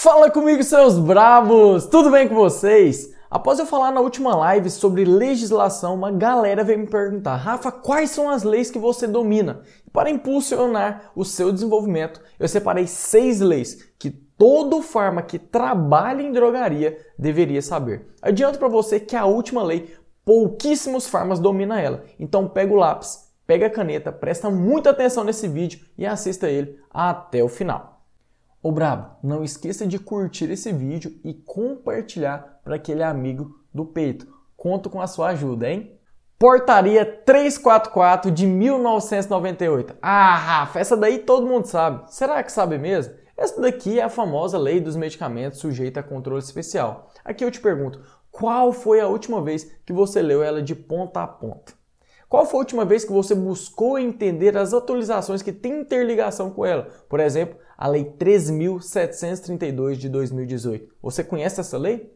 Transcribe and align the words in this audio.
Fala 0.00 0.30
comigo, 0.30 0.62
seus 0.62 0.96
bravos! 0.96 1.84
Tudo 1.86 2.08
bem 2.08 2.28
com 2.28 2.34
vocês? 2.36 3.12
Após 3.28 3.58
eu 3.58 3.66
falar 3.66 3.90
na 3.90 4.00
última 4.00 4.32
live 4.32 4.70
sobre 4.70 5.04
legislação, 5.04 5.96
uma 5.96 6.12
galera 6.12 6.62
veio 6.62 6.78
me 6.78 6.86
perguntar: 6.86 7.34
Rafa, 7.34 7.72
quais 7.72 8.10
são 8.10 8.30
as 8.30 8.44
leis 8.44 8.70
que 8.70 8.78
você 8.78 9.08
domina? 9.08 9.62
Para 9.92 10.08
impulsionar 10.08 11.10
o 11.16 11.24
seu 11.24 11.50
desenvolvimento, 11.50 12.20
eu 12.38 12.46
separei 12.46 12.86
seis 12.86 13.40
leis 13.40 13.90
que 13.98 14.08
todo 14.08 14.82
farma 14.82 15.20
que 15.20 15.36
trabalha 15.36 16.22
em 16.22 16.30
drogaria 16.30 16.96
deveria 17.18 17.60
saber. 17.60 18.06
Adianto 18.22 18.56
para 18.56 18.68
você 18.68 19.00
que 19.00 19.16
a 19.16 19.26
última 19.26 19.64
lei, 19.64 19.96
pouquíssimos 20.24 21.08
farmas 21.08 21.40
dominam 21.40 21.76
ela. 21.76 22.04
Então 22.20 22.46
pega 22.46 22.72
o 22.72 22.76
lápis, 22.76 23.32
pega 23.44 23.66
a 23.66 23.70
caneta, 23.70 24.12
presta 24.12 24.48
muita 24.48 24.90
atenção 24.90 25.24
nesse 25.24 25.48
vídeo 25.48 25.80
e 25.98 26.06
assista 26.06 26.48
ele 26.48 26.78
até 26.88 27.42
o 27.42 27.48
final. 27.48 27.97
Ô 28.68 28.70
brabo, 28.70 29.16
não 29.22 29.42
esqueça 29.42 29.86
de 29.86 29.98
curtir 29.98 30.50
esse 30.50 30.70
vídeo 30.74 31.18
e 31.24 31.32
compartilhar 31.32 32.60
para 32.62 32.76
aquele 32.76 33.02
amigo 33.02 33.58
do 33.72 33.86
peito. 33.86 34.28
Conto 34.58 34.90
com 34.90 35.00
a 35.00 35.06
sua 35.06 35.28
ajuda, 35.28 35.70
hein? 35.70 35.98
Portaria 36.38 37.02
344 37.02 38.30
de 38.30 38.46
1998. 38.46 39.96
Ah, 40.02 40.36
Rafa, 40.36 40.80
essa 40.80 40.98
daí 40.98 41.20
todo 41.20 41.46
mundo 41.46 41.64
sabe. 41.64 42.12
Será 42.12 42.42
que 42.42 42.52
sabe 42.52 42.76
mesmo? 42.76 43.14
Essa 43.38 43.58
daqui 43.58 44.00
é 44.00 44.02
a 44.02 44.10
famosa 44.10 44.58
lei 44.58 44.80
dos 44.80 44.96
medicamentos 44.96 45.60
sujeita 45.60 46.00
a 46.00 46.02
controle 46.02 46.42
especial. 46.42 47.10
Aqui 47.24 47.42
eu 47.42 47.50
te 47.50 47.62
pergunto, 47.62 48.02
qual 48.30 48.70
foi 48.70 49.00
a 49.00 49.08
última 49.08 49.40
vez 49.40 49.64
que 49.86 49.94
você 49.94 50.20
leu 50.20 50.42
ela 50.42 50.60
de 50.60 50.74
ponta 50.74 51.22
a 51.22 51.26
ponta? 51.26 51.72
Qual 52.28 52.44
foi 52.44 52.58
a 52.58 52.60
última 52.60 52.84
vez 52.84 53.06
que 53.06 53.12
você 53.12 53.34
buscou 53.34 53.98
entender 53.98 54.54
as 54.56 54.74
atualizações 54.74 55.40
que 55.40 55.50
têm 55.50 55.80
interligação 55.80 56.50
com 56.50 56.64
ela? 56.64 56.86
Por 57.08 57.20
exemplo, 57.20 57.56
a 57.76 57.88
Lei 57.88 58.04
3.732 58.04 59.94
de 59.94 60.10
2018. 60.10 60.94
Você 61.00 61.24
conhece 61.24 61.60
essa 61.60 61.78
lei? 61.78 62.12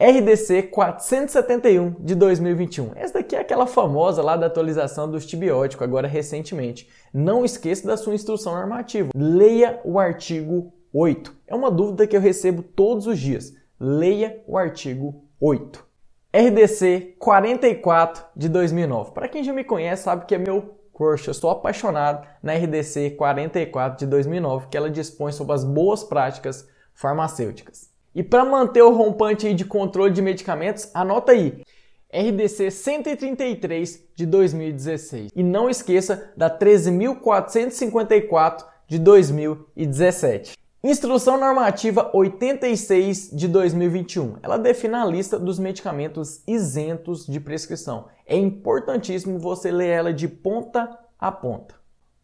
RDC 0.00 0.64
471 0.64 1.94
de 2.00 2.16
2021. 2.16 2.90
Essa 2.96 3.14
daqui 3.14 3.36
é 3.36 3.38
aquela 3.38 3.66
famosa 3.66 4.20
lá 4.20 4.36
da 4.36 4.46
atualização 4.46 5.08
do 5.08 5.16
antibiótico, 5.16 5.84
agora 5.84 6.08
recentemente. 6.08 6.88
Não 7.14 7.44
esqueça 7.44 7.86
da 7.86 7.96
sua 7.96 8.16
instrução 8.16 8.54
normativa. 8.54 9.10
Leia 9.14 9.80
o 9.84 9.96
artigo 9.96 10.72
8. 10.92 11.32
É 11.46 11.54
uma 11.54 11.70
dúvida 11.70 12.04
que 12.04 12.16
eu 12.16 12.20
recebo 12.20 12.64
todos 12.64 13.06
os 13.06 13.16
dias. 13.16 13.54
Leia 13.78 14.42
o 14.44 14.58
artigo 14.58 15.22
8. 15.40 15.91
RDC 16.34 17.16
44 17.18 18.24
de 18.34 18.48
2009. 18.48 19.12
Para 19.12 19.28
quem 19.28 19.44
já 19.44 19.52
me 19.52 19.62
conhece, 19.62 20.04
sabe 20.04 20.24
que 20.24 20.34
é 20.34 20.38
meu 20.38 20.78
crush. 20.94 21.26
Eu 21.26 21.32
estou 21.32 21.50
apaixonado 21.50 22.26
na 22.42 22.54
RDC 22.54 23.10
44 23.10 23.98
de 23.98 24.06
2009, 24.06 24.68
que 24.70 24.76
ela 24.78 24.88
dispõe 24.88 25.30
sobre 25.30 25.52
as 25.52 25.62
boas 25.62 26.02
práticas 26.02 26.66
farmacêuticas. 26.94 27.90
E 28.14 28.22
para 28.22 28.46
manter 28.46 28.80
o 28.80 28.96
rompante 28.96 29.52
de 29.52 29.66
controle 29.66 30.14
de 30.14 30.22
medicamentos, 30.22 30.90
anota 30.94 31.32
aí. 31.32 31.62
RDC 32.10 32.70
133 32.70 34.02
de 34.16 34.24
2016. 34.24 35.32
E 35.36 35.42
não 35.42 35.68
esqueça 35.68 36.32
da 36.34 36.48
13.454 36.48 38.64
de 38.88 38.98
2017. 38.98 40.56
Instrução 40.84 41.38
Normativa 41.38 42.10
86 42.12 43.30
de 43.32 43.46
2021. 43.46 44.38
Ela 44.42 44.56
define 44.56 44.96
a 44.96 45.04
lista 45.04 45.38
dos 45.38 45.56
medicamentos 45.56 46.42
isentos 46.44 47.24
de 47.24 47.38
prescrição. 47.38 48.08
É 48.26 48.36
importantíssimo 48.36 49.38
você 49.38 49.70
ler 49.70 49.90
ela 49.90 50.12
de 50.12 50.26
ponta 50.26 50.98
a 51.16 51.30
ponta. 51.30 51.76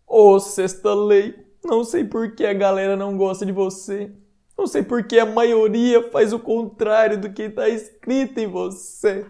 Ô, 0.04 0.32
oh, 0.32 0.40
sexta 0.40 0.92
lei, 0.92 1.36
não 1.64 1.84
sei 1.84 2.02
por 2.02 2.34
que 2.34 2.44
a 2.44 2.52
galera 2.52 2.96
não 2.96 3.16
gosta 3.16 3.46
de 3.46 3.52
você. 3.52 4.10
Não 4.58 4.66
sei 4.66 4.82
por 4.82 5.04
que 5.04 5.20
a 5.20 5.26
maioria 5.26 6.10
faz 6.10 6.32
o 6.32 6.40
contrário 6.40 7.20
do 7.20 7.32
que 7.32 7.42
está 7.42 7.68
escrito 7.68 8.40
em 8.40 8.48
você. 8.48 9.24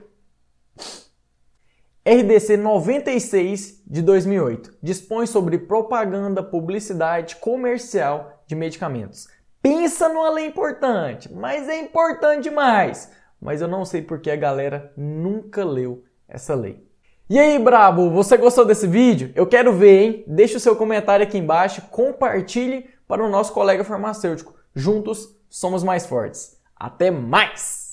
RDC 2.08 2.56
96 2.56 3.82
de 3.86 4.00
2008 4.00 4.78
dispõe 4.82 5.26
sobre 5.26 5.58
propaganda, 5.58 6.42
publicidade 6.42 7.36
comercial 7.36 8.42
de 8.46 8.54
medicamentos. 8.54 9.28
Pensa 9.60 10.08
numa 10.08 10.30
lei 10.30 10.46
importante, 10.46 11.30
mas 11.30 11.68
é 11.68 11.78
importante 11.78 12.44
demais. 12.44 13.12
Mas 13.38 13.60
eu 13.60 13.68
não 13.68 13.84
sei 13.84 14.00
porque 14.00 14.30
a 14.30 14.36
galera 14.36 14.90
nunca 14.96 15.62
leu 15.62 16.02
essa 16.26 16.54
lei. 16.54 16.82
E 17.28 17.38
aí, 17.38 17.58
brabo, 17.58 18.10
você 18.10 18.38
gostou 18.38 18.64
desse 18.64 18.86
vídeo? 18.86 19.30
Eu 19.34 19.46
quero 19.46 19.74
ver, 19.74 20.00
hein? 20.00 20.24
Deixe 20.26 20.56
o 20.56 20.60
seu 20.60 20.74
comentário 20.74 21.26
aqui 21.26 21.36
embaixo, 21.36 21.82
compartilhe 21.90 22.88
para 23.06 23.22
o 23.22 23.28
nosso 23.28 23.52
colega 23.52 23.84
farmacêutico. 23.84 24.54
Juntos 24.74 25.36
somos 25.50 25.84
mais 25.84 26.06
fortes. 26.06 26.58
Até 26.74 27.10
mais! 27.10 27.87